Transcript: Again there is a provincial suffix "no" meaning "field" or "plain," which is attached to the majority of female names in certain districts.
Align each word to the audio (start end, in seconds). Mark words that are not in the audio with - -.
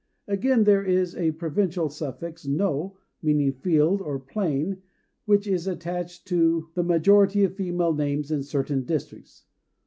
Again 0.27 0.63
there 0.63 0.83
is 0.83 1.15
a 1.15 1.29
provincial 1.33 1.87
suffix 1.87 2.47
"no" 2.47 2.97
meaning 3.21 3.51
"field" 3.51 4.01
or 4.01 4.17
"plain," 4.17 4.81
which 5.25 5.45
is 5.45 5.67
attached 5.67 6.25
to 6.29 6.69
the 6.73 6.81
majority 6.83 7.43
of 7.43 7.55
female 7.55 7.93
names 7.93 8.31
in 8.31 8.41
certain 8.41 8.83
districts. 8.83 9.45